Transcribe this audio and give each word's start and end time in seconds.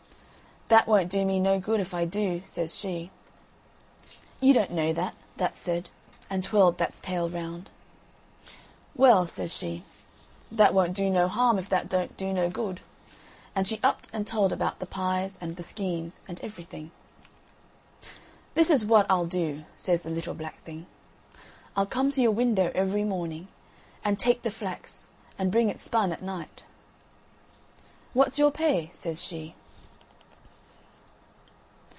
"That 0.73 0.87
won't 0.87 1.09
do 1.09 1.25
me 1.25 1.41
no 1.41 1.59
good 1.59 1.81
if 1.81 1.93
I 1.93 2.05
do," 2.05 2.41
says 2.45 2.77
she. 2.77 3.11
"You 4.39 4.53
don't 4.53 4.71
know 4.71 4.93
that," 4.93 5.15
that 5.35 5.57
said, 5.57 5.89
and 6.29 6.41
twirled 6.45 6.77
that's 6.77 7.01
tail 7.01 7.29
round. 7.29 7.69
"Well," 8.95 9.25
says 9.25 9.53
she, 9.53 9.83
"that 10.49 10.73
won't 10.73 10.93
do 10.93 11.09
no 11.09 11.27
harm, 11.27 11.59
if 11.59 11.67
that 11.67 11.89
don't 11.89 12.15
do 12.15 12.31
no 12.31 12.49
good," 12.49 12.79
and 13.53 13.67
she 13.67 13.81
upped 13.83 14.07
and 14.13 14.25
told 14.25 14.53
about 14.53 14.79
the 14.79 14.85
pies, 14.85 15.37
and 15.41 15.57
the 15.57 15.61
skeins, 15.63 16.21
and 16.25 16.39
everything. 16.39 16.91
"This 18.55 18.69
is 18.71 18.85
what 18.85 19.05
I'll 19.09 19.25
do," 19.25 19.65
says 19.75 20.03
the 20.03 20.09
little 20.09 20.33
black 20.35 20.61
thing, 20.63 20.85
"I'll 21.75 21.85
come 21.85 22.09
to 22.11 22.21
your 22.21 22.31
window 22.31 22.71
every 22.73 23.03
morning 23.03 23.49
and 24.05 24.17
take 24.17 24.43
the 24.43 24.49
flax 24.51 25.09
and 25.37 25.51
bring 25.51 25.67
it 25.69 25.81
spun 25.81 26.13
at 26.13 26.21
night." 26.23 26.63
"What's 28.13 28.39
your 28.39 28.51
pay?" 28.51 28.89
says 28.93 29.21
she. 29.21 29.55